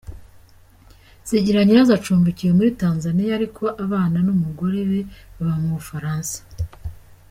[1.27, 5.01] Zigiranyirazo acumbikiwe muri Tanzania ariko abana n’umugore be
[5.37, 6.37] baba mu Bufaransa.